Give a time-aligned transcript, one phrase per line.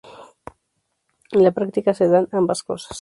[1.31, 2.97] En la práctica se dan ambas cosas.